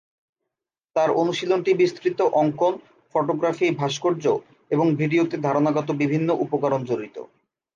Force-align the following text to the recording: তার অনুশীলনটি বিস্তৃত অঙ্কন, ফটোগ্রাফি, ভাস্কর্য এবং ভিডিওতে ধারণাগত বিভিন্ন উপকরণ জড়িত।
তার 0.95 1.09
অনুশীলনটি 1.11 1.71
বিস্তৃত 1.73 2.19
অঙ্কন, 2.41 2.73
ফটোগ্রাফি, 3.15 3.67
ভাস্কর্য 3.71 4.25
এবং 4.71 4.87
ভিডিওতে 4.95 5.35
ধারণাগত 5.37 5.87
বিভিন্ন 6.01 6.29
উপকরণ 6.35 6.81
জড়িত। 6.85 7.17